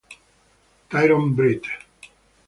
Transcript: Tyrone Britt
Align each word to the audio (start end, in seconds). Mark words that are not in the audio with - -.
Tyrone 0.89 1.29
Britt 1.37 1.67